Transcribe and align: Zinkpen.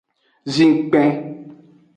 Zinkpen. 0.55 1.09